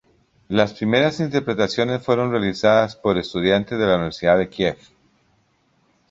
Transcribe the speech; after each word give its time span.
Las 0.47 0.73
primeras 0.73 1.19
interpretaciones 1.19 2.01
fueron 2.01 2.31
realizadas 2.31 2.95
por 2.95 3.19
estudiantes 3.19 3.77
de 3.77 3.85
la 3.85 3.97
Universidad 3.97 4.35
de 4.39 4.49
Kiev. 4.49 4.79